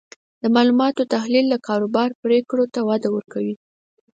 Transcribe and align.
د 0.41 0.43
معلوماتو 0.55 1.09
تحلیل 1.13 1.45
د 1.49 1.55
کاروبار 1.67 2.09
پریکړو 2.23 2.65
ته 2.73 2.79
وده 2.89 3.09
ورکوي. 3.15 3.55